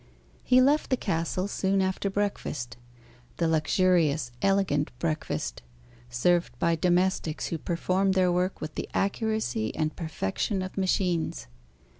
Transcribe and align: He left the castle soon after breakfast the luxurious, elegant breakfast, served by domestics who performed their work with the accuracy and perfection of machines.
He 0.43 0.61
left 0.63 0.89
the 0.89 0.97
castle 0.97 1.47
soon 1.47 1.79
after 1.79 2.09
breakfast 2.09 2.75
the 3.37 3.47
luxurious, 3.47 4.31
elegant 4.41 4.89
breakfast, 4.97 5.61
served 6.09 6.57
by 6.57 6.75
domestics 6.75 7.49
who 7.49 7.59
performed 7.59 8.15
their 8.15 8.31
work 8.31 8.61
with 8.61 8.73
the 8.73 8.89
accuracy 8.95 9.75
and 9.75 9.95
perfection 9.95 10.63
of 10.63 10.75
machines. 10.75 11.45